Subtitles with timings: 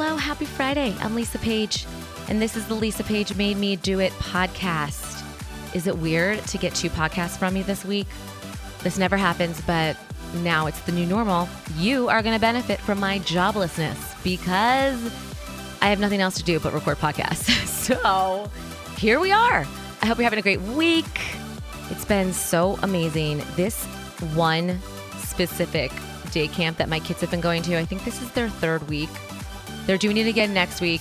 [0.00, 0.94] Hello, happy Friday.
[1.00, 1.84] I'm Lisa Page,
[2.28, 5.24] and this is the Lisa Page Made Me Do It podcast.
[5.74, 8.06] Is it weird to get two podcasts from me this week?
[8.84, 9.96] This never happens, but
[10.34, 11.48] now it's the new normal.
[11.74, 15.12] You are going to benefit from my joblessness because
[15.82, 17.66] I have nothing else to do but record podcasts.
[17.66, 18.48] so
[18.98, 19.66] here we are.
[20.00, 21.22] I hope you're having a great week.
[21.90, 23.42] It's been so amazing.
[23.56, 23.84] This
[24.36, 24.78] one
[25.16, 25.90] specific
[26.30, 28.88] day camp that my kids have been going to, I think this is their third
[28.88, 29.10] week.
[29.88, 31.00] They're doing it again next week.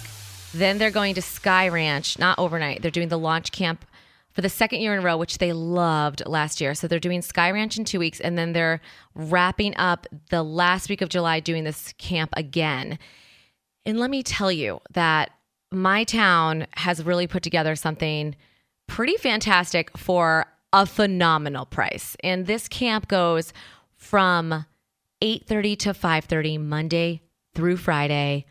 [0.53, 2.81] Then they're going to Sky Ranch, not overnight.
[2.81, 3.83] They're doing the launch camp
[4.31, 6.73] for the second year in a row, which they loved last year.
[6.73, 8.79] So they're doing Sky Ranch in two weeks, and then they're
[9.13, 12.97] wrapping up the last week of July doing this camp again.
[13.85, 15.31] And let me tell you that
[15.69, 18.37] my town has really put together something
[18.87, 22.15] pretty fantastic for a phenomenal price.
[22.23, 23.51] And this camp goes
[23.97, 24.65] from
[25.21, 27.21] 8:30 to 5:30 Monday
[27.53, 28.45] through Friday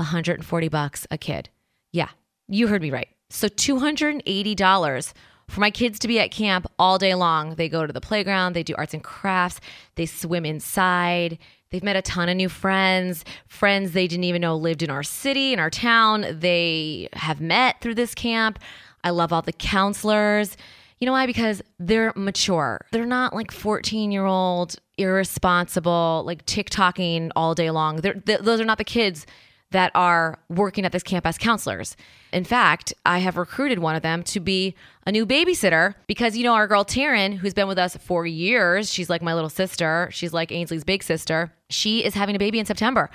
[0.00, 1.48] 140 bucks a kid.
[1.92, 2.08] Yeah,
[2.48, 3.08] you heard me right.
[3.28, 5.12] So $280
[5.48, 7.54] for my kids to be at camp all day long.
[7.54, 9.60] They go to the playground, they do arts and crafts,
[9.94, 11.38] they swim inside.
[11.70, 15.04] They've met a ton of new friends, friends they didn't even know lived in our
[15.04, 16.26] city, in our town.
[16.28, 18.58] They have met through this camp.
[19.04, 20.56] I love all the counselors.
[20.98, 21.26] You know why?
[21.26, 22.84] Because they're mature.
[22.90, 27.96] They're not like 14 year old, irresponsible, like TikToking all day long.
[27.96, 29.26] They're, th- those are not the kids
[29.70, 31.96] that are working at this camp as counselors.
[32.32, 34.74] In fact, I have recruited one of them to be
[35.06, 38.92] a new babysitter because, you know, our girl Taryn, who's been with us for years,
[38.92, 40.08] she's like my little sister.
[40.12, 41.52] She's like Ainsley's big sister.
[41.68, 43.10] She is having a baby in September,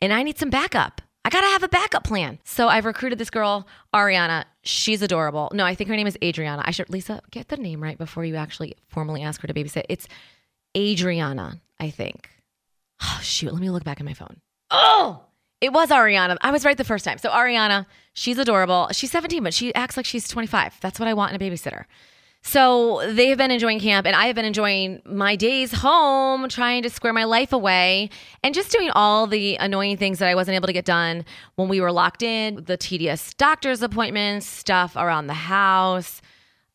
[0.00, 1.02] and I need some backup.
[1.24, 2.38] I gotta have a backup plan.
[2.44, 4.44] So I've recruited this girl, Ariana.
[4.62, 5.50] She's adorable.
[5.52, 6.62] No, I think her name is Adriana.
[6.64, 9.84] I should, Lisa, get the name right before you actually formally ask her to babysit.
[9.90, 10.08] It's
[10.74, 12.30] Adriana, I think.
[13.02, 13.52] Oh, shoot.
[13.52, 14.40] Let me look back at my phone.
[14.70, 15.24] Oh,
[15.60, 16.36] it was Ariana.
[16.40, 17.18] I was right the first time.
[17.18, 18.88] So Ariana, she's adorable.
[18.92, 20.78] She's 17, but she acts like she's 25.
[20.80, 21.84] That's what I want in a babysitter.
[22.42, 26.84] So they have been enjoying camp, and I have been enjoying my days home, trying
[26.84, 28.10] to square my life away,
[28.44, 31.24] and just doing all the annoying things that I wasn't able to get done
[31.56, 36.22] when we were locked in the tedious doctor's appointments, stuff around the house.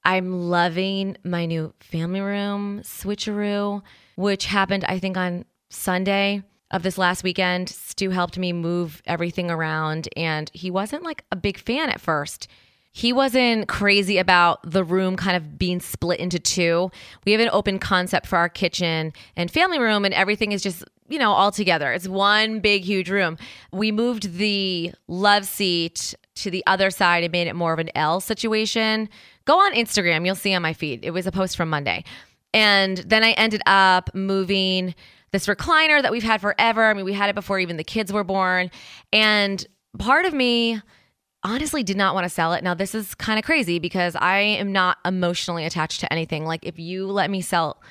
[0.03, 3.81] I'm loving my new family room switcheroo,
[4.15, 6.43] which happened, I think, on Sunday
[6.73, 7.69] of this last weekend.
[7.69, 12.47] Stu helped me move everything around, and he wasn't like a big fan at first.
[12.91, 16.91] He wasn't crazy about the room kind of being split into two.
[17.25, 20.83] We have an open concept for our kitchen and family room, and everything is just,
[21.07, 21.93] you know, all together.
[21.93, 23.37] It's one big, huge room.
[23.71, 27.89] We moved the love seat to the other side and made it more of an
[27.95, 29.09] L situation.
[29.45, 31.05] Go on Instagram, you'll see on my feed.
[31.05, 32.03] It was a post from Monday.
[32.53, 34.93] And then I ended up moving
[35.33, 36.85] this recliner that we've had forever.
[36.85, 38.71] I mean, we had it before even the kids were born.
[39.11, 39.65] And
[39.99, 40.81] part of me,
[41.43, 42.63] honestly did not want to sell it.
[42.63, 46.45] Now, this is kind of crazy because I am not emotionally attached to anything.
[46.45, 47.81] Like, if you let me sell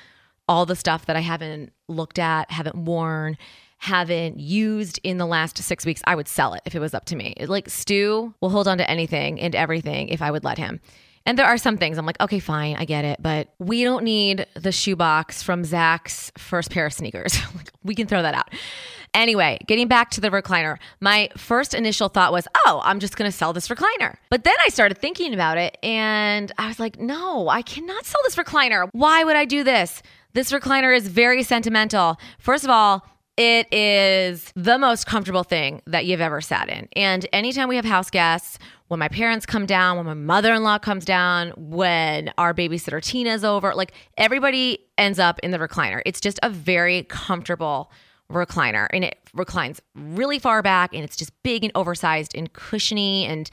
[0.47, 3.37] all the stuff that I haven't looked at, haven't worn,
[3.77, 7.05] haven't used in the last six weeks, I would sell it if it was up
[7.05, 7.35] to me.
[7.45, 10.79] Like, Stu will hold on to anything and everything if I would let him.
[11.25, 14.03] And there are some things I'm like, okay, fine, I get it, but we don't
[14.03, 17.37] need the shoebox from Zach's first pair of sneakers.
[17.83, 18.49] we can throw that out.
[19.13, 23.29] Anyway, getting back to the recliner, my first initial thought was, oh, I'm just going
[23.29, 24.15] to sell this recliner.
[24.29, 28.19] But then I started thinking about it and I was like, no, I cannot sell
[28.23, 28.89] this recliner.
[28.91, 30.01] Why would I do this?
[30.33, 32.17] This recliner is very sentimental.
[32.39, 33.05] First of all,
[33.37, 36.87] it is the most comfortable thing that you've ever sat in.
[36.95, 38.59] And anytime we have house guests,
[38.93, 43.01] when my parents come down, when my mother in law comes down, when our babysitter
[43.01, 46.03] Tina's over, like everybody ends up in the recliner.
[46.05, 47.91] It's just a very comfortable
[48.31, 53.25] recliner and it reclines really far back and it's just big and oversized and cushiony
[53.25, 53.49] and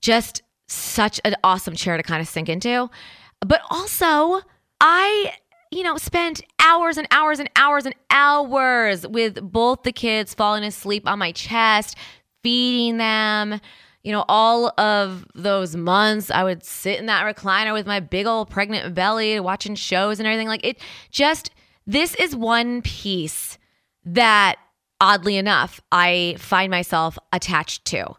[0.00, 2.90] just such an awesome chair to kind of sink into.
[3.38, 4.40] But also,
[4.80, 5.32] I,
[5.70, 10.64] you know, spent hours and hours and hours and hours with both the kids falling
[10.64, 11.96] asleep on my chest,
[12.42, 13.60] feeding them.
[14.02, 18.26] You know, all of those months, I would sit in that recliner with my big
[18.26, 20.48] old pregnant belly, watching shows and everything.
[20.48, 20.78] Like it
[21.10, 21.50] just,
[21.86, 23.58] this is one piece
[24.04, 24.56] that
[25.00, 28.14] oddly enough, I find myself attached to.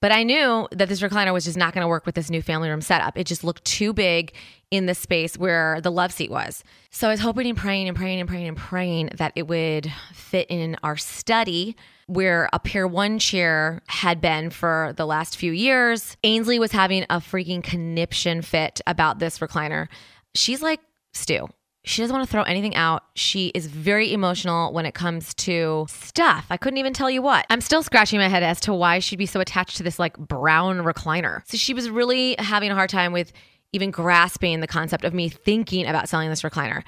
[0.00, 2.42] But I knew that this recliner was just not going to work with this new
[2.42, 3.16] family room setup.
[3.16, 4.34] It just looked too big
[4.70, 6.62] in the space where the love seat was.
[6.90, 9.90] So I was hoping and praying and praying and praying and praying that it would
[10.12, 15.52] fit in our study where a Pier 1 chair had been for the last few
[15.52, 16.16] years.
[16.24, 19.88] Ainsley was having a freaking conniption fit about this recliner.
[20.34, 20.80] She's like,
[21.12, 21.48] Stu,
[21.84, 23.04] she doesn't want to throw anything out.
[23.14, 26.46] She is very emotional when it comes to stuff.
[26.50, 27.44] I couldn't even tell you what.
[27.50, 30.16] I'm still scratching my head as to why she'd be so attached to this like
[30.16, 31.42] brown recliner.
[31.46, 33.32] So she was really having a hard time with
[33.72, 36.82] even grasping the concept of me thinking about selling this recliner.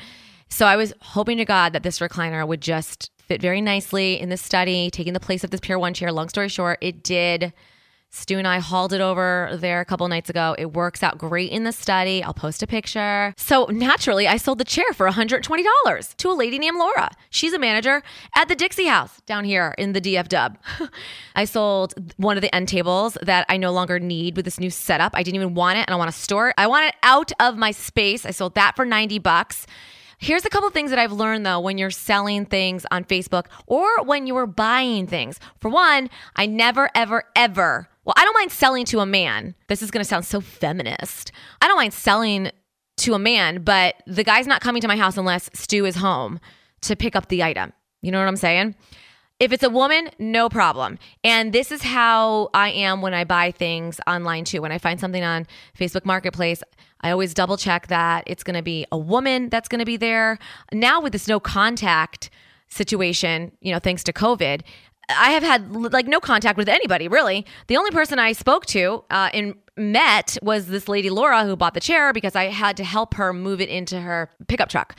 [0.49, 4.29] So I was hoping to God that this recliner would just fit very nicely in
[4.29, 6.13] the study, taking the place of this Pier 1 chair.
[6.13, 7.53] Long story short, it did.
[8.11, 10.55] Stu and I hauled it over there a couple nights ago.
[10.59, 12.23] It works out great in the study.
[12.23, 13.35] I'll post a picture.
[13.37, 17.11] So naturally, I sold the chair for $120 to a lady named Laura.
[17.29, 18.03] She's a manager
[18.35, 20.57] at the Dixie House down here in the DF Dub.
[21.37, 24.71] I sold one of the end tables that I no longer need with this new
[24.71, 25.13] setup.
[25.15, 26.55] I didn't even want it and I want to store it.
[26.57, 28.25] I want it out of my space.
[28.25, 29.67] I sold that for 90 bucks.
[30.19, 34.03] Here's a couple things that I've learned though when you're selling things on Facebook or
[34.03, 35.39] when you're buying things.
[35.61, 39.57] For one, I never, ever, ever, well, I don't mind selling to a man.
[39.67, 41.33] This is to sound so feminist.
[41.61, 42.53] I don't mind selling
[42.99, 46.39] to a man, but the guy's not coming to my house unless Stu is home
[46.83, 47.73] to pick up the item.
[48.03, 48.77] You know what I'm saying?
[49.41, 50.99] If it's a woman, no problem.
[51.25, 54.63] And this is how I am when I buy things online too.
[54.63, 55.47] When I find something on
[55.79, 56.63] Facebook Marketplace,
[57.07, 59.97] I always double check that it's going to be a woman that's going to be
[59.97, 60.41] there.
[60.73, 62.31] Now, with this no contact
[62.69, 64.63] situation, you know, thanks to COVID,
[65.09, 67.47] I have had like no contact with anybody really.
[67.69, 71.75] The only person I spoke to uh, and met was this lady Laura who bought
[71.75, 74.97] the chair because I had to help her move it into her pickup truck.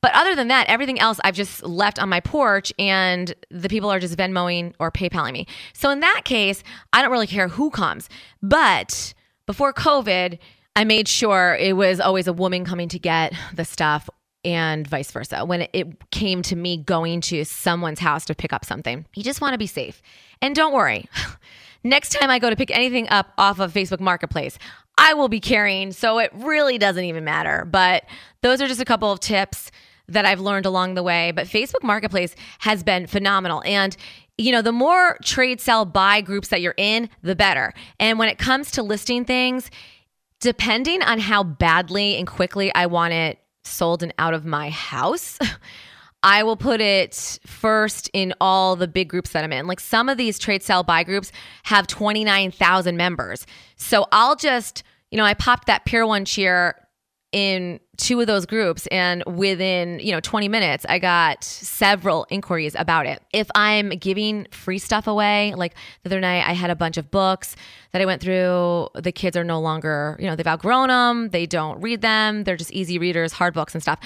[0.00, 3.92] But other than that, everything else I've just left on my porch and the people
[3.92, 5.46] are just Venmoing or PayPaling me.
[5.74, 6.62] So in that case,
[6.94, 8.08] I don't really care who comes.
[8.42, 9.12] But
[9.44, 10.38] before COVID,
[10.74, 14.08] I made sure it was always a woman coming to get the stuff
[14.44, 15.44] and vice versa.
[15.44, 19.40] When it came to me going to someone's house to pick up something, you just
[19.40, 20.02] want to be safe.
[20.40, 21.08] And don't worry,
[21.84, 24.58] next time I go to pick anything up off of Facebook Marketplace,
[24.98, 27.66] I will be carrying, so it really doesn't even matter.
[27.70, 28.04] But
[28.40, 29.70] those are just a couple of tips
[30.08, 31.30] that I've learned along the way.
[31.32, 33.62] But Facebook Marketplace has been phenomenal.
[33.64, 33.96] And
[34.38, 37.74] you know, the more trade sell buy groups that you're in, the better.
[38.00, 39.70] And when it comes to listing things,
[40.42, 45.38] depending on how badly and quickly I want it sold and out of my house,
[46.24, 49.66] I will put it first in all the big groups that I'm in.
[49.66, 51.30] Like some of these trade sell buy groups
[51.62, 53.46] have 29,000 members.
[53.76, 56.81] So I'll just, you know, I popped that Pier 1 chair
[57.32, 62.74] in two of those groups and within you know 20 minutes i got several inquiries
[62.78, 63.22] about it.
[63.32, 67.10] If i'm giving free stuff away like the other night i had a bunch of
[67.10, 67.56] books
[67.92, 71.46] that i went through the kids are no longer you know they've outgrown them they
[71.46, 73.98] don't read them they're just easy readers hard books and stuff.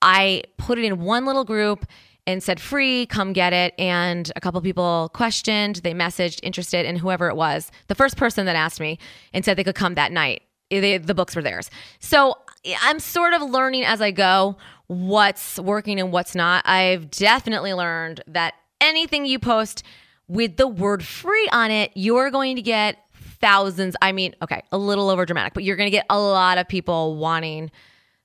[0.00, 1.84] I put it in one little group
[2.26, 6.98] and said free come get it and a couple people questioned they messaged interested and
[6.98, 7.70] whoever it was.
[7.88, 8.98] The first person that asked me
[9.32, 11.70] and said they could come that night eh, they, the books were theirs.
[12.00, 12.34] So
[12.82, 14.56] I'm sort of learning as I go
[14.86, 16.66] what's working and what's not.
[16.66, 19.82] I've definitely learned that anything you post
[20.28, 22.98] with the word free on it, you're going to get
[23.40, 23.96] thousands.
[24.02, 26.68] I mean, okay, a little over dramatic, but you're going to get a lot of
[26.68, 27.70] people wanting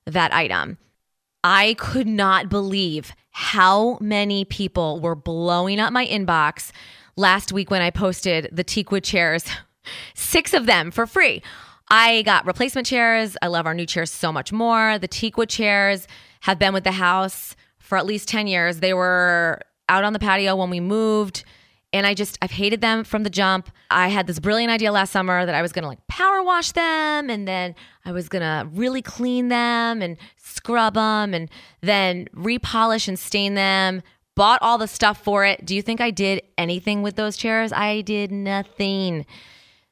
[0.06, 0.78] that item.
[1.42, 6.72] I could not believe how many people were blowing up my inbox
[7.16, 9.44] last week when I posted the Teakwood chairs,
[10.14, 11.42] six of them for free.
[11.88, 13.36] I got replacement chairs.
[13.42, 14.98] I love our new chairs so much more.
[14.98, 16.08] The Teakwood chairs
[16.40, 18.80] have been with the house for at least 10 years.
[18.80, 21.44] They were out on the patio when we moved
[21.94, 23.70] and I just I've hated them from the jump.
[23.88, 26.72] I had this brilliant idea last summer that I was going to like power wash
[26.72, 31.48] them and then I was going to really clean them and scrub them and
[31.82, 34.02] then repolish and stain them.
[34.34, 35.64] Bought all the stuff for it.
[35.64, 37.72] Do you think I did anything with those chairs?
[37.72, 39.24] I did nothing.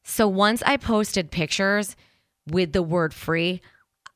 [0.05, 1.97] So once I posted pictures
[2.47, 3.61] with the word free,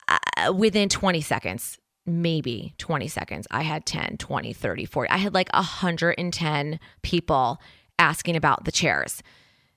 [0.09, 5.11] uh, within 20 seconds, maybe 20 seconds, I had 10, 20, 30, 40.
[5.11, 7.61] I had like 110 people
[7.99, 9.23] asking about the chairs.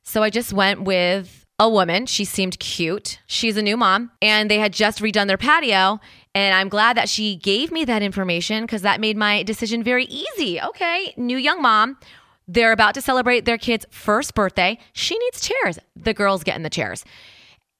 [0.03, 2.05] So I just went with a woman.
[2.05, 3.19] She seemed cute.
[3.27, 5.99] She's a new mom, and they had just redone their patio.
[6.33, 10.05] And I'm glad that she gave me that information because that made my decision very
[10.05, 10.61] easy.
[10.61, 11.97] Okay, new young mom
[12.49, 14.79] they're about to celebrate their kid's first birthday.
[14.93, 15.77] She needs chairs.
[15.95, 17.05] The girls get in the chairs.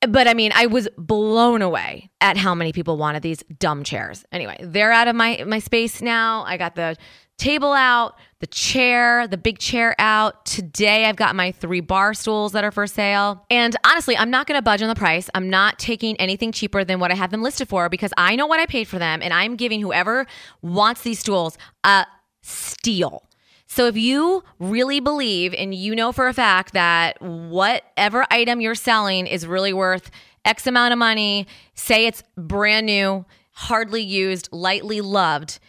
[0.08, 4.24] But I mean, I was blown away at how many people wanted these dumb chairs.
[4.32, 6.44] Anyway, they're out of my my space now.
[6.44, 6.96] I got the
[7.38, 10.46] table out, the chair, the big chair out.
[10.46, 13.46] Today I've got my three bar stools that are for sale.
[13.50, 15.30] And honestly, I'm not going to budge on the price.
[15.34, 18.46] I'm not taking anything cheaper than what I have them listed for because I know
[18.46, 20.28] what I paid for them and I'm giving whoever
[20.62, 22.06] wants these stools a
[22.42, 23.29] steal.
[23.70, 28.74] So if you really believe and you know for a fact that whatever item you're
[28.74, 30.10] selling is really worth
[30.44, 31.46] X amount of money,
[31.76, 35.60] say it's brand new, hardly used, lightly loved,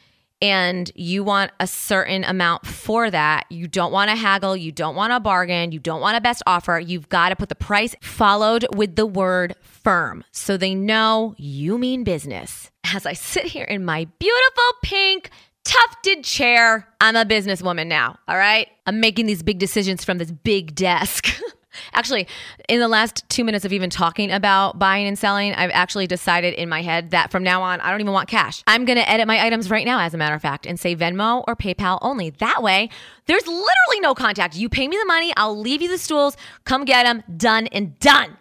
[0.41, 4.97] and you want a certain amount for that, you don't want to haggle, you don't
[4.97, 7.95] want a bargain, you don't want a best offer, you've got to put the price
[8.01, 12.71] followed with the word firm so they know you mean business.
[12.95, 15.31] As I sit here in my beautiful pink
[15.65, 18.69] tufted chair, I'm a businesswoman now, all right?
[18.87, 21.29] I'm making these big decisions from this big desk.
[21.93, 22.27] Actually,
[22.69, 26.55] in the last two minutes of even talking about buying and selling, I've actually decided
[26.55, 28.63] in my head that from now on, I don't even want cash.
[28.67, 30.97] I'm going to edit my items right now, as a matter of fact, and say
[30.97, 32.31] Venmo or PayPal only.
[32.31, 32.91] That way,
[33.27, 34.57] there's literally no contact.
[34.57, 37.99] You pay me the money, I'll leave you the stools, come get them, done and
[38.01, 38.37] done.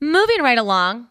[0.00, 1.08] Moving right along,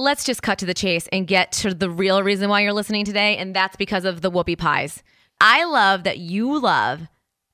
[0.00, 3.04] let's just cut to the chase and get to the real reason why you're listening
[3.04, 5.02] today, and that's because of the whoopie pies.
[5.40, 7.02] I love that you love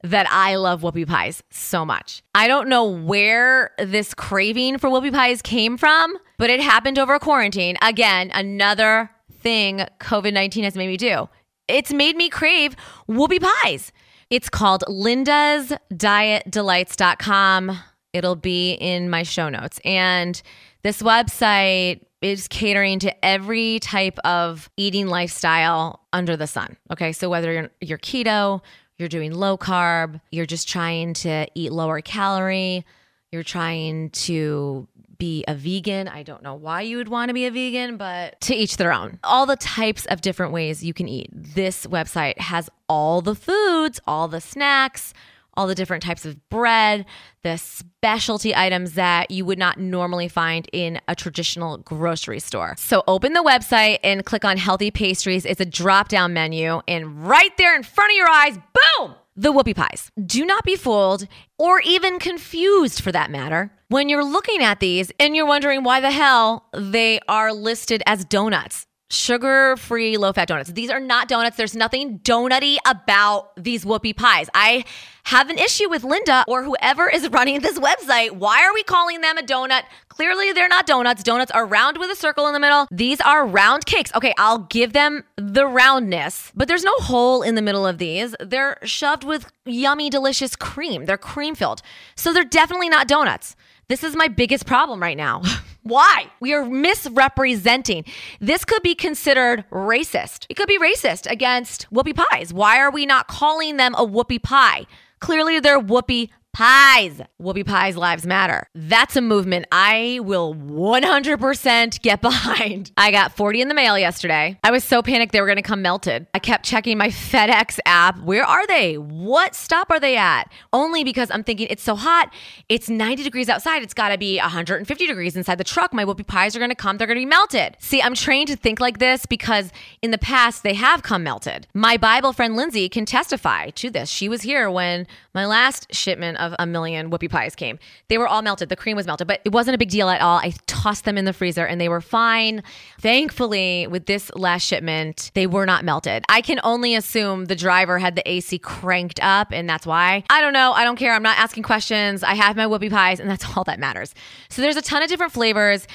[0.03, 2.23] that I love whoopie pies so much.
[2.35, 7.19] I don't know where this craving for whoopie pies came from, but it happened over
[7.19, 7.77] quarantine.
[7.83, 9.11] Again, another
[9.41, 11.29] thing COVID 19 has made me do.
[11.69, 12.77] It's made me crave
[13.09, 13.91] whoopie pies.
[14.31, 17.79] It's called Linda's Diet Delights.com.
[18.13, 19.81] It'll be in my show notes.
[19.85, 20.41] And
[20.83, 26.77] this website is catering to every type of eating lifestyle under the sun.
[26.91, 27.13] Okay.
[27.13, 28.63] So whether you're, you're keto,
[28.97, 32.85] you're doing low carb, you're just trying to eat lower calorie,
[33.31, 36.09] you're trying to be a vegan.
[36.09, 38.93] I don't know why you would want to be a vegan, but to each their
[38.93, 39.19] own.
[39.25, 41.31] All the types of different ways you can eat.
[41.33, 45.15] This website has all the foods, all the snacks,
[45.57, 47.07] all the different types of bread,
[47.43, 52.75] the specialty items that you would not normally find in a traditional grocery store.
[52.79, 55.45] So open the website and click on healthy pastries.
[55.45, 58.59] It's a drop down menu, and right there in front of your eyes,
[58.99, 59.15] boom!
[59.39, 60.11] The whoopie pies.
[60.25, 65.13] Do not be fooled or even confused for that matter when you're looking at these
[65.21, 70.49] and you're wondering why the hell they are listed as donuts sugar free low fat
[70.49, 70.73] donuts.
[70.73, 71.57] These are not donuts.
[71.57, 74.49] There's nothing donutty about these whoopie pies.
[74.55, 74.85] I
[75.25, 78.33] have an issue with Linda or whoever is running this website.
[78.33, 79.83] Why are we calling them a donut?
[80.09, 81.23] Clearly, they're not donuts.
[81.23, 82.87] Donuts are round with a circle in the middle.
[82.91, 84.11] These are round cakes.
[84.15, 88.35] Okay, I'll give them the roundness, but there's no hole in the middle of these.
[88.41, 91.05] They're shoved with yummy, delicious cream.
[91.05, 91.83] They're cream filled.
[92.15, 93.57] So they're definitely not donuts.
[93.89, 95.43] This is my biggest problem right now.
[95.87, 96.27] Why?
[96.41, 98.05] We are misrepresenting.
[98.41, 100.47] This could be considered racist.
[100.49, 102.53] It could be racist against whoopie pies.
[102.53, 104.87] Why are we not calling them a whoopie pie?
[105.21, 107.21] Clearly, they're whoopie pies.
[107.39, 108.67] Whoopie pies lives matter.
[108.75, 112.93] That's a movement I will 100% get behind.
[112.97, 114.59] I got 40 in the mail yesterday.
[114.65, 116.27] I was so panicked they were going to come melted.
[116.33, 118.19] I kept checking my FedEx app.
[118.23, 118.97] Where are they?
[118.97, 120.51] What stop are they at?
[120.73, 122.33] Only because I'm thinking it's so hot.
[122.71, 123.83] It's 90 degrees outside.
[123.83, 125.93] It's got to be 150 degrees inside the truck.
[125.93, 126.97] My whoopie pies are going to come.
[126.97, 127.77] They're going to be melted.
[127.81, 129.71] See, I'm trained to think like this because
[130.01, 131.67] in the past they have come melted.
[131.75, 134.09] My Bible friend Lindsay can testify to this.
[134.09, 137.79] She was here when my last shipment of of a million whoopie pies came.
[138.09, 138.69] They were all melted.
[138.69, 140.39] The cream was melted, but it wasn't a big deal at all.
[140.39, 142.63] I tossed them in the freezer and they were fine.
[143.01, 146.25] Thankfully, with this last shipment, they were not melted.
[146.29, 150.25] I can only assume the driver had the AC cranked up and that's why.
[150.31, 150.73] I don't know.
[150.73, 151.13] I don't care.
[151.13, 152.23] I'm not asking questions.
[152.23, 154.15] I have my whoopie pies and that's all that matters.
[154.49, 155.87] So there's a ton of different flavors.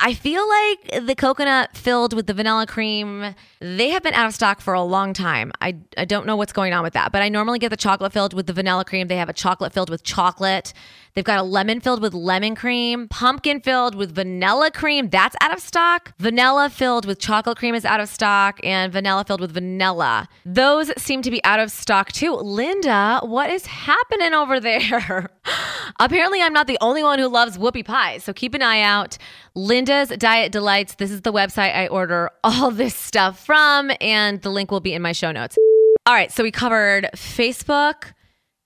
[0.00, 4.34] I feel like the coconut filled with the vanilla cream, they have been out of
[4.34, 5.52] stock for a long time.
[5.60, 8.12] I, I don't know what's going on with that, but I normally get the chocolate
[8.12, 9.08] filled with the vanilla cream.
[9.08, 10.72] They have a chocolate filled with chocolate.
[11.18, 15.10] They've got a lemon filled with lemon cream, pumpkin filled with vanilla cream.
[15.10, 16.12] That's out of stock.
[16.20, 20.28] Vanilla filled with chocolate cream is out of stock, and vanilla filled with vanilla.
[20.46, 22.36] Those seem to be out of stock too.
[22.36, 25.28] Linda, what is happening over there?
[25.98, 29.18] Apparently, I'm not the only one who loves whoopie pies, so keep an eye out.
[29.56, 30.94] Linda's Diet Delights.
[30.94, 34.94] This is the website I order all this stuff from, and the link will be
[34.94, 35.58] in my show notes.
[36.06, 38.12] All right, so we covered Facebook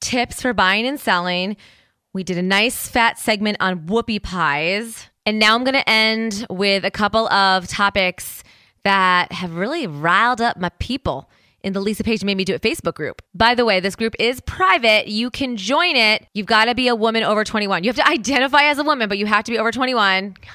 [0.03, 1.57] tips for buying and selling.
[2.13, 5.09] We did a nice fat segment on whoopie pies.
[5.25, 8.43] And now I'm going to end with a couple of topics
[8.85, 11.31] that have really riled up my people
[11.63, 13.23] in the Lisa Page Made Me Do It Facebook group.
[13.35, 15.09] By the way, this group is private.
[15.09, 16.27] You can join it.
[16.35, 17.85] You've got to be a woman over 21.
[17.85, 20.37] You have to identify as a woman, but you have to be over 21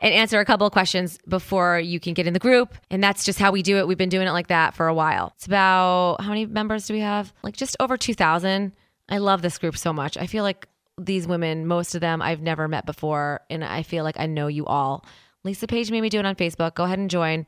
[0.00, 2.74] and answer a couple of questions before you can get in the group.
[2.90, 3.86] And that's just how we do it.
[3.86, 5.32] We've been doing it like that for a while.
[5.36, 7.32] It's about how many members do we have?
[7.42, 8.72] Like just over 2,000.
[9.08, 10.16] I love this group so much.
[10.16, 10.66] I feel like
[10.98, 14.46] these women, most of them I've never met before, and I feel like I know
[14.46, 15.04] you all.
[15.42, 16.74] Lisa Page made me do it on Facebook.
[16.74, 17.46] Go ahead and join.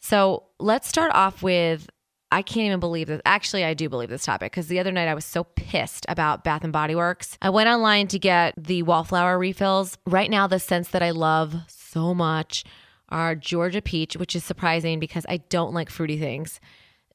[0.00, 1.88] So let's start off with
[2.32, 3.20] I can't even believe this.
[3.24, 6.42] Actually, I do believe this topic because the other night I was so pissed about
[6.42, 7.38] Bath and Body Works.
[7.40, 9.96] I went online to get the wallflower refills.
[10.06, 12.64] Right now, the scents that I love so much
[13.08, 16.58] are Georgia peach, which is surprising because I don't like fruity things.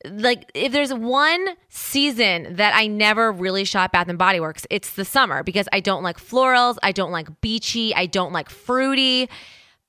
[0.09, 4.93] Like if there's one season that I never really shop Bath and Body Works, it's
[4.93, 9.29] the summer because I don't like florals, I don't like beachy, I don't like fruity.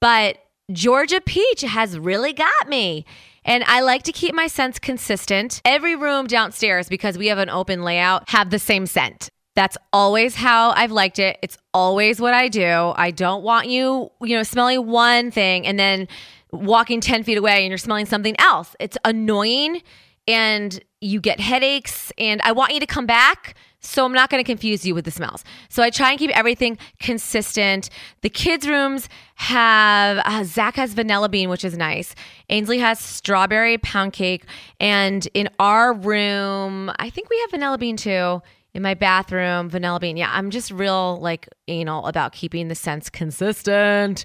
[0.00, 0.38] But
[0.70, 3.04] Georgia peach has really got me.
[3.44, 5.60] And I like to keep my scents consistent.
[5.64, 9.30] Every room downstairs, because we have an open layout, have the same scent.
[9.54, 11.38] That's always how I've liked it.
[11.42, 12.92] It's always what I do.
[12.96, 16.08] I don't want you, you know, smelling one thing and then
[16.52, 18.76] walking 10 feet away and you're smelling something else.
[18.78, 19.82] It's annoying
[20.28, 22.12] and you get headaches.
[22.18, 23.54] And I want you to come back.
[23.84, 25.42] So I'm not going to confuse you with the smells.
[25.68, 27.90] So I try and keep everything consistent.
[28.20, 32.14] The kids' rooms have uh, Zach has vanilla bean, which is nice.
[32.48, 34.44] Ainsley has strawberry pound cake,
[34.78, 38.40] and in our room, I think we have vanilla bean too
[38.72, 40.16] in my bathroom, vanilla bean.
[40.16, 44.24] Yeah, I'm just real like anal about keeping the scents consistent.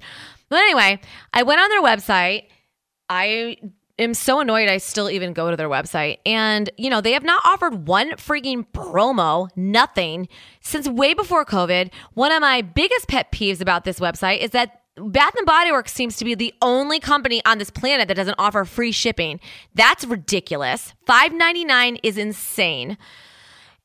[0.50, 1.00] But anyway,
[1.34, 2.46] I went on their website.
[3.10, 3.58] I
[4.00, 6.18] am so annoyed I still even go to their website.
[6.26, 10.28] And, you know, they have not offered one freaking promo, nothing,
[10.62, 11.92] since way before COVID.
[12.14, 15.94] One of my biggest pet peeves about this website is that Bath and Body Works
[15.94, 19.40] seems to be the only company on this planet that doesn't offer free shipping.
[19.76, 20.94] That's ridiculous.
[21.08, 22.98] $5.99 is insane.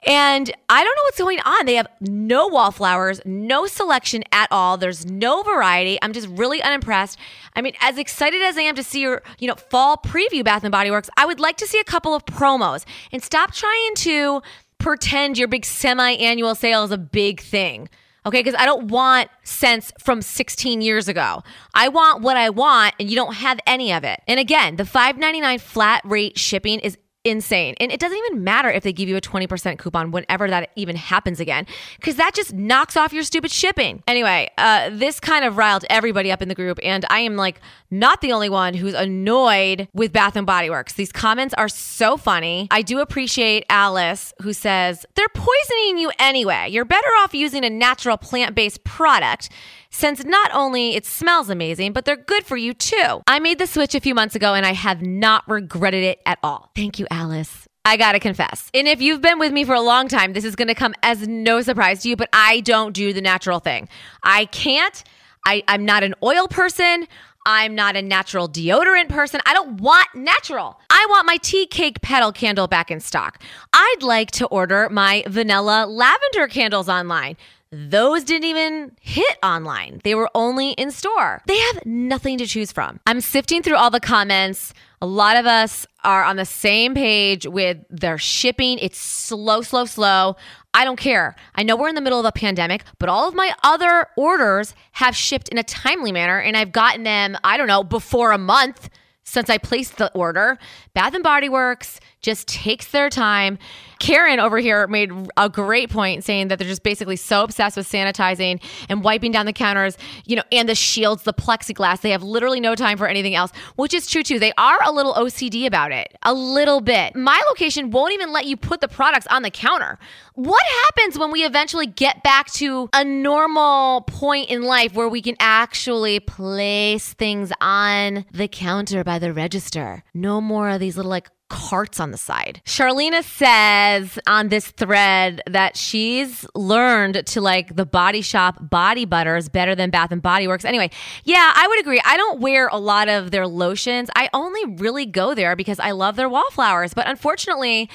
[0.04, 1.66] And I don't know what's going on.
[1.66, 4.76] They have no wallflowers, no selection at all.
[4.76, 5.98] There's no variety.
[6.02, 7.18] I'm just really unimpressed.
[7.54, 10.64] I mean, as excited as I am to see your, you know, fall preview Bath
[10.64, 13.94] and Body Works, I would like to see a couple of promos and stop trying
[13.96, 14.42] to
[14.78, 17.88] pretend your big semi-annual sale is a big thing.
[18.24, 21.42] Okay, because I don't want scents from 16 years ago.
[21.74, 24.20] I want what I want, and you don't have any of it.
[24.28, 27.74] And again, the $5.99 flat rate shipping is insane.
[27.78, 30.96] And it doesn't even matter if they give you a 20% coupon whenever that even
[30.96, 34.02] happens again, because that just knocks off your stupid shipping.
[34.06, 36.78] Anyway, uh, this kind of riled everybody up in the group.
[36.82, 37.60] And I am like
[37.92, 40.94] not the only one who's annoyed with Bath and Body Works.
[40.94, 42.66] These comments are so funny.
[42.70, 46.68] I do appreciate Alice who says, they're poisoning you anyway.
[46.70, 49.50] You're better off using a natural plant based product
[49.90, 53.20] since not only it smells amazing, but they're good for you too.
[53.26, 56.38] I made the switch a few months ago and I have not regretted it at
[56.42, 56.70] all.
[56.74, 57.68] Thank you, Alice.
[57.84, 58.70] I gotta confess.
[58.72, 61.26] And if you've been with me for a long time, this is gonna come as
[61.26, 63.88] no surprise to you, but I don't do the natural thing.
[64.22, 65.02] I can't.
[65.44, 67.08] I, I'm not an oil person.
[67.44, 69.40] I'm not a natural deodorant person.
[69.44, 70.78] I don't want natural.
[70.90, 73.42] I want my tea cake petal candle back in stock.
[73.72, 77.36] I'd like to order my vanilla lavender candles online.
[77.74, 80.02] Those didn't even hit online.
[80.04, 81.40] They were only in store.
[81.46, 83.00] They have nothing to choose from.
[83.06, 84.74] I'm sifting through all the comments.
[85.00, 88.78] A lot of us are on the same page with their shipping.
[88.78, 90.36] It's slow, slow, slow.
[90.74, 91.34] I don't care.
[91.54, 94.74] I know we're in the middle of a pandemic, but all of my other orders
[94.92, 98.38] have shipped in a timely manner and I've gotten them, I don't know, before a
[98.38, 98.90] month
[99.24, 100.58] since I placed the order.
[100.94, 103.58] Bath and Body Works just takes their time.
[104.02, 107.88] Karen over here made a great point saying that they're just basically so obsessed with
[107.88, 112.00] sanitizing and wiping down the counters, you know, and the shields, the plexiglass.
[112.00, 114.40] They have literally no time for anything else, which is true too.
[114.40, 117.14] They are a little OCD about it, a little bit.
[117.14, 120.00] My location won't even let you put the products on the counter.
[120.34, 125.22] What happens when we eventually get back to a normal point in life where we
[125.22, 130.02] can actually place things on the counter by the register?
[130.12, 132.62] No more of these little like carts on the side.
[132.64, 139.50] Charlena says on this thread that she's learned to like the body shop body butters
[139.50, 140.64] better than Bath and Body Works.
[140.64, 140.90] Anyway,
[141.24, 142.00] yeah, I would agree.
[142.06, 144.08] I don't wear a lot of their lotions.
[144.16, 146.94] I only really go there because I love their wallflowers.
[146.94, 147.90] But unfortunately,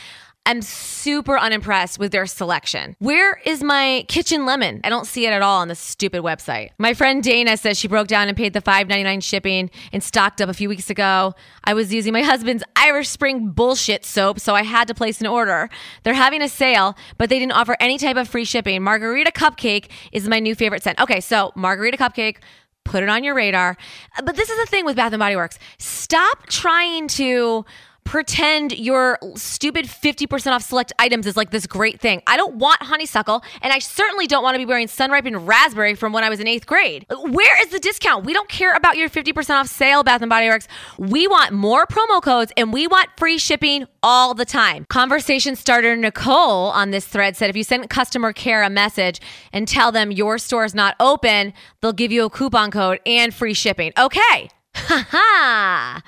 [0.48, 2.96] I'm super unimpressed with their selection.
[3.00, 4.80] Where is my kitchen lemon?
[4.86, 6.70] I don't see it at all on this stupid website.
[6.78, 10.48] My friend Dana says she broke down and paid the $5.99 shipping and stocked up
[10.48, 11.36] a few weeks ago.
[11.66, 15.28] I was using my husband's Irish Spring bullshit soap, so I had to place an
[15.28, 15.70] order.
[16.04, 18.82] They're having a sale, but they didn't offer any type of free shipping.
[18.82, 20.98] Margarita cupcake is my new favorite scent.
[21.02, 22.38] Okay, so margarita cupcake
[22.86, 23.76] put it on your radar.
[24.24, 25.60] But this is the thing with Bath and Body Works.
[25.78, 27.66] Stop trying to
[28.08, 32.22] pretend your stupid 50% off select items is like this great thing.
[32.26, 35.94] I don't want honeysuckle, and I certainly don't want to be wearing sun ripened raspberry
[35.94, 37.06] from when I was in eighth grade.
[37.10, 38.26] Where is the discount?
[38.26, 40.70] We don't care about your 50% off sale, Bath and Body Works.
[40.98, 44.86] We want more promo codes and we want free shipping all the time.
[44.86, 49.20] Conversation starter Nicole on this thread said if you send customer care a message
[49.52, 53.34] and tell them your store is not open, they'll give you a coupon code and
[53.34, 53.92] free shipping.
[53.98, 54.50] Okay.
[54.78, 56.04] Ha ha.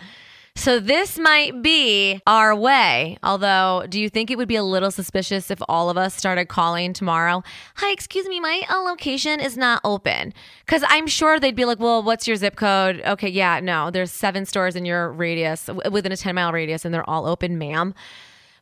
[0.60, 3.18] So this might be our way.
[3.24, 6.50] Although, do you think it would be a little suspicious if all of us started
[6.50, 7.44] calling tomorrow?
[7.76, 10.34] Hi, excuse me, my uh, location is not open.
[10.66, 13.02] Because I'm sure they'd be like, well, what's your zip code?
[13.06, 16.94] Okay, yeah, no, there's seven stores in your radius, within a 10 mile radius, and
[16.94, 17.96] they're all open, ma'am.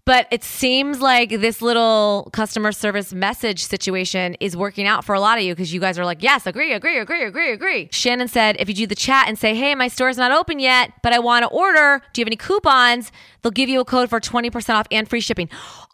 [0.07, 5.19] But it seems like this little customer service message situation is working out for a
[5.19, 7.89] lot of you because you guys are like, yes, agree, agree, agree, agree, agree.
[7.91, 10.93] Shannon said, if you do the chat and say, hey, my store's not open yet,
[11.03, 13.11] but I want to order, do you have any coupons?
[13.41, 15.49] They'll give you a code for 20% off and free shipping.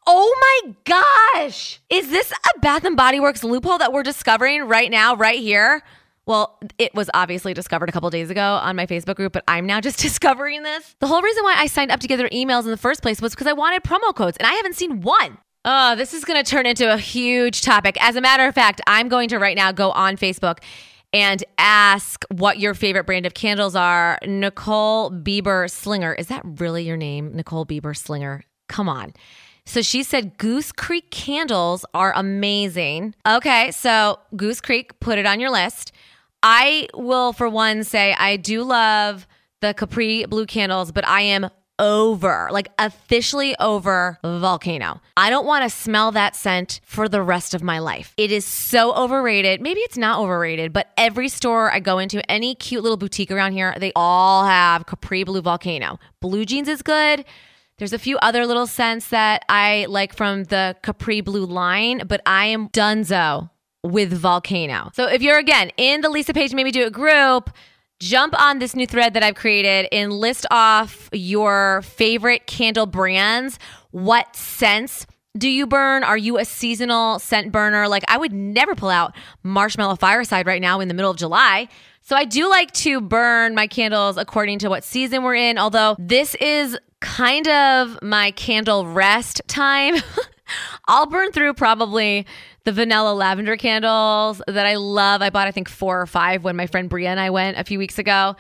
[0.06, 1.82] Oh my gosh.
[1.90, 5.82] Is this a Bath and Body Works loophole that we're discovering right now, right here?
[6.26, 9.66] Well, it was obviously discovered a couple days ago on my Facebook group, but I'm
[9.66, 10.96] now just discovering this.
[11.00, 13.22] The whole reason why I signed up to get their emails in the first place
[13.22, 15.38] was because I wanted promo codes, and I haven't seen one.
[15.66, 17.98] Oh, this is going to turn into a huge topic.
[18.02, 20.60] As a matter of fact, I'm going to right now go on Facebook
[21.14, 24.18] and ask what your favorite brand of candles are.
[24.26, 26.14] Nicole Bieber Slinger.
[26.16, 27.34] Is that really your name?
[27.34, 28.44] Nicole Bieber Slinger.
[28.68, 29.14] Come on.
[29.66, 33.16] So she said Goose Creek candles are amazing.
[33.26, 35.94] Okay, so Goose Creek, put it on your list.
[36.44, 39.26] I will, for one, say I do love
[39.62, 45.02] the Capri blue candles, but I am over, like officially over volcano.
[45.18, 48.14] I don't want to smell that scent for the rest of my life.
[48.18, 49.62] It is so overrated.
[49.62, 53.54] Maybe it's not overrated, but every store I go into, any cute little boutique around
[53.54, 55.98] here, they all have Capri Blue Volcano.
[56.20, 57.26] Blue Jeans is good.
[57.78, 62.22] There's a few other little scents that I like from the Capri Blue line, but
[62.26, 63.50] I am donezo
[63.84, 64.92] with Volcano.
[64.94, 67.50] So if you're again in the Lisa Page Made Me Do It group,
[68.00, 73.60] jump on this new thread that I've created and list off your favorite candle brands.
[73.92, 75.06] What scents
[75.38, 76.04] do you burn?
[76.04, 77.88] Are you a seasonal scent burner?
[77.88, 81.68] Like I would never pull out Marshmallow Fireside right now in the middle of July.
[82.02, 85.96] So I do like to burn my candles according to what season we're in, although
[85.98, 89.96] this is kind of my candle rest time.
[90.88, 92.26] I'll burn through probably
[92.66, 95.22] the vanilla lavender candles that I love.
[95.22, 97.64] I bought, I think, four or five when my friend Bria and I went a
[97.64, 98.36] few weeks ago.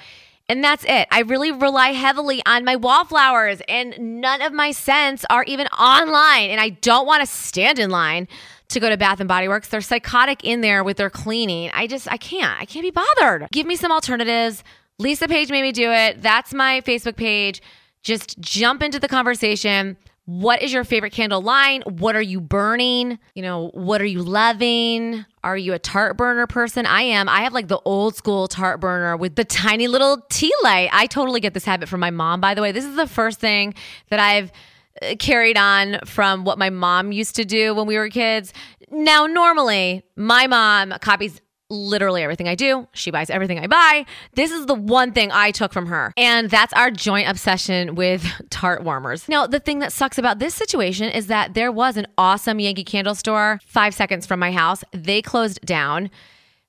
[0.49, 1.07] And that's it.
[1.09, 6.49] I really rely heavily on my wallflowers, and none of my scents are even online.
[6.49, 8.27] And I don't want to stand in line
[8.69, 9.69] to go to Bath and Body Works.
[9.69, 11.71] They're psychotic in there with their cleaning.
[11.73, 12.59] I just, I can't.
[12.61, 13.47] I can't be bothered.
[13.51, 14.63] Give me some alternatives.
[14.99, 16.21] Lisa Page made me do it.
[16.21, 17.61] That's my Facebook page.
[18.03, 19.95] Just jump into the conversation.
[20.25, 21.81] What is your favorite candle line?
[21.81, 23.19] What are you burning?
[23.35, 25.25] You know, what are you loving?
[25.43, 26.85] Are you a tart burner person?
[26.85, 27.27] I am.
[27.27, 30.89] I have like the old school tart burner with the tiny little tea light.
[30.93, 32.71] I totally get this habit from my mom, by the way.
[32.71, 33.73] This is the first thing
[34.09, 34.53] that I've
[35.01, 38.53] uh, carried on from what my mom used to do when we were kids.
[38.89, 41.41] Now, normally, my mom copies
[41.73, 42.87] literally everything I do.
[42.93, 44.05] She buys everything I buy.
[44.33, 46.13] This is the one thing I took from her.
[46.15, 49.27] And that's our joint obsession with tart warmers.
[49.27, 52.83] Now, the thing that sucks about this situation is that there was an awesome Yankee
[52.83, 54.83] candle store five seconds from my house.
[54.91, 56.09] They closed down.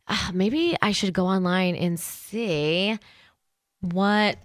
[0.07, 2.99] Uh, maybe I should go online and see
[3.81, 4.39] what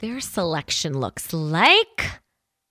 [0.00, 2.10] their selection looks like.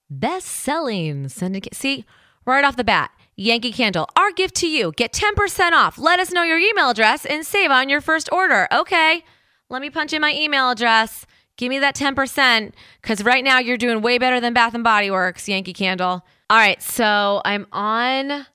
[0.10, 1.76] Best selling syndicate.
[1.76, 2.06] See,
[2.46, 4.92] right off the bat, Yankee Candle, our gift to you.
[4.96, 5.98] Get 10% off.
[5.98, 8.68] Let us know your email address and save on your first order.
[8.72, 9.24] Okay,
[9.70, 11.26] let me punch in my email address.
[11.58, 15.12] Give me that 10% because right now you're doing way better than Bath and Body
[15.12, 16.26] Works, Yankee Candle.
[16.50, 18.46] All right, so I'm on.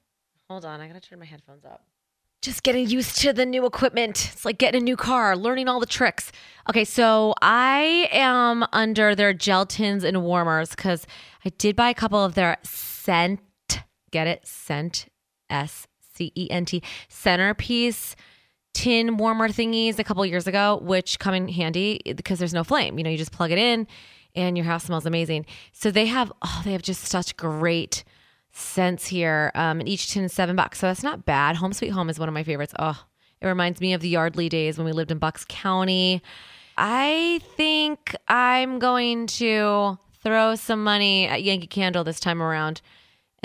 [0.49, 1.85] Hold on, I gotta turn my headphones up.
[2.43, 4.31] Just getting used to the new equipment.
[4.33, 6.31] It's like getting a new car, learning all the tricks.
[6.69, 11.07] Okay, so I am under their gel tins and warmers because
[11.45, 13.41] I did buy a couple of their scent
[14.11, 14.47] get it?
[14.47, 15.07] Scent,
[15.51, 18.17] S C E N T, centerpiece
[18.77, 22.99] tin warmer thingies a couple years ago, which come in handy because there's no flame.
[22.99, 23.87] You know, you just plug it in
[24.35, 25.47] and your house smells amazing.
[25.73, 28.05] So they have, oh, they have just such great
[28.53, 29.51] scents here.
[29.55, 30.79] Um, and each tin is seven bucks.
[30.79, 31.57] So that's not bad.
[31.57, 32.75] Home Sweet Home is one of my favorites.
[32.79, 33.03] Oh,
[33.41, 36.23] it reminds me of the Yardley days when we lived in Bucks County.
[36.77, 42.83] I think I'm going to throw some money at Yankee Candle this time around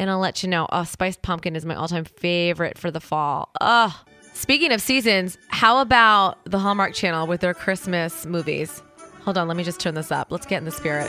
[0.02, 0.68] and I'll let you know.
[0.72, 3.52] Oh, spiced pumpkin is my all-time favorite for the fall.
[3.62, 4.02] Oh,
[4.34, 8.82] speaking of seasons, how about the Hallmark Channel with their Christmas movies?
[9.22, 10.32] Hold on, let me just turn this up.
[10.32, 11.08] Let's get in the spirit.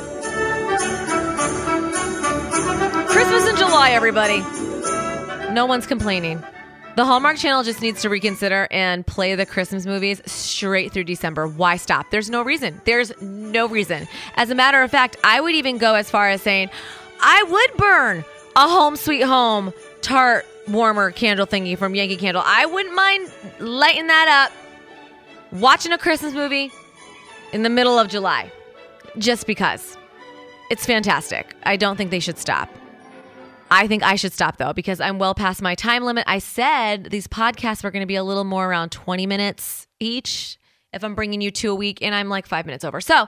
[3.09, 4.41] Christmas in July, everybody.
[5.55, 6.45] No one's complaining.
[6.95, 11.49] The Hallmark Channel just needs to reconsider and play the Christmas movies straight through December.
[11.49, 12.11] Why stop?
[12.11, 12.79] There's no reason.
[12.85, 14.07] There's no reason.
[14.37, 16.69] As a matter of fact, I would even go as far as saying,
[17.23, 18.25] I would burn
[18.57, 22.43] a home sweet home tart warmer candle thingy from Yankee Candle.
[22.45, 26.71] I wouldn't mind lighting that up, watching a Christmas movie
[27.53, 28.51] in the middle of July.
[29.19, 29.99] just because.
[30.71, 31.55] It's fantastic.
[31.65, 32.71] I don't think they should stop.
[33.71, 36.25] I think I should stop though because I'm well past my time limit.
[36.27, 40.59] I said these podcasts were going to be a little more around 20 minutes each
[40.93, 43.01] if I'm bringing you two a week, and I'm like five minutes over.
[43.01, 43.27] So,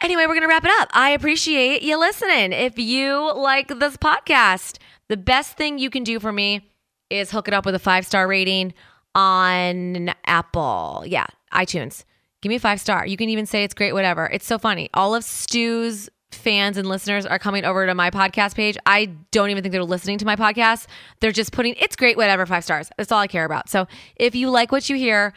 [0.00, 0.88] anyway, we're going to wrap it up.
[0.92, 2.52] I appreciate you listening.
[2.52, 6.70] If you like this podcast, the best thing you can do for me
[7.10, 8.72] is hook it up with a five star rating
[9.14, 11.04] on Apple.
[11.06, 12.04] Yeah, iTunes.
[12.42, 13.06] Give me a five star.
[13.06, 14.26] You can even say it's great, whatever.
[14.26, 14.88] It's so funny.
[14.94, 18.76] All of Stu's fans and listeners are coming over to my podcast page.
[18.86, 20.86] I don't even think they're listening to my podcast.
[21.20, 22.90] They're just putting it's great, whatever, five stars.
[22.96, 23.68] That's all I care about.
[23.68, 23.86] So
[24.16, 25.34] if you like what you hear,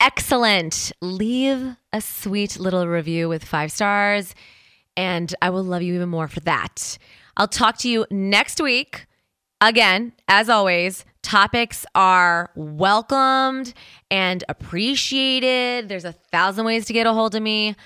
[0.00, 0.92] excellent.
[1.00, 4.34] Leave a sweet little review with five stars,
[4.96, 6.98] and I will love you even more for that.
[7.36, 9.06] I'll talk to you next week.
[9.60, 13.74] Again, as always, topics are welcomed
[14.10, 15.88] and appreciated.
[15.88, 17.76] There's a thousand ways to get a hold of me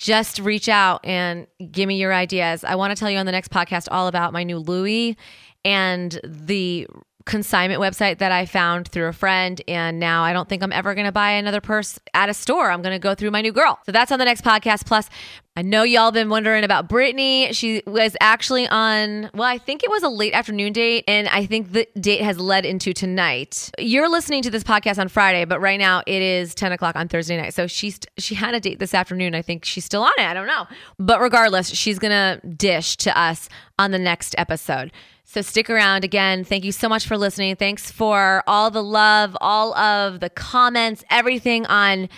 [0.00, 2.64] just reach out and give me your ideas.
[2.64, 5.14] I want to tell you on the next podcast all about my new Louis
[5.62, 6.88] and the
[7.26, 9.60] consignment website that I found through a friend.
[9.68, 12.70] And now I don't think I'm ever going to buy another purse at a store.
[12.70, 13.78] I'm going to go through my new girl.
[13.86, 14.86] So that's on the next podcast.
[14.86, 15.08] Plus,
[15.56, 17.52] I know y'all been wondering about Brittany.
[17.52, 21.04] She was actually on, well, I think it was a late afternoon date.
[21.08, 23.70] And I think the date has led into tonight.
[23.76, 27.08] You're listening to this podcast on Friday, but right now it is 10 o'clock on
[27.08, 27.52] Thursday night.
[27.52, 29.34] So she's, she had a date this afternoon.
[29.34, 30.22] I think she's still on it.
[30.22, 30.68] I don't know.
[30.98, 34.92] But regardless, she's to dish to us on the next episode.
[35.24, 36.44] So stick around again.
[36.44, 37.56] Thank you so much for listening.
[37.56, 42.08] Thanks for all the love, all of the comments, everything on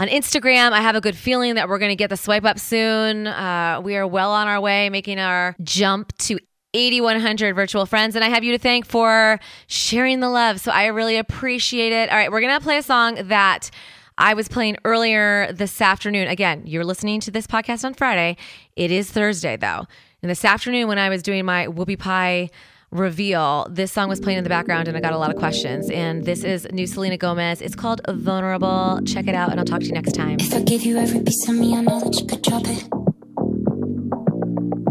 [0.00, 0.72] on Instagram.
[0.72, 3.26] I have a good feeling that we're going to get the swipe up soon.
[3.26, 6.38] Uh, we are well on our way, making our jump to
[6.72, 8.16] 8,100 virtual friends.
[8.16, 10.58] And I have you to thank for sharing the love.
[10.58, 12.08] So I really appreciate it.
[12.08, 13.70] All right, we're going to play a song that
[14.16, 16.28] I was playing earlier this afternoon.
[16.28, 18.38] Again, you're listening to this podcast on Friday.
[18.76, 19.84] It is Thursday, though.
[20.22, 22.48] And this afternoon, when I was doing my whoopie pie
[22.90, 25.90] reveal, this song was playing in the background and I got a lot of questions.
[25.90, 27.60] And this is new Selena Gomez.
[27.60, 29.00] It's called Vulnerable.
[29.06, 30.36] Check it out and I'll talk to you next time.
[30.40, 32.90] If I gave you every piece of me, I know that you could drop it.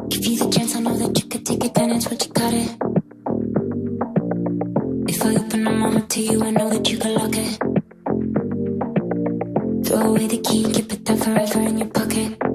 [0.10, 2.78] Give you the chance, I know that you could take advantage, but you got it.
[5.10, 7.58] If I open my moment to you, I know that you could lock it.
[9.86, 12.49] Throw away the key, keep it there forever in your pocket.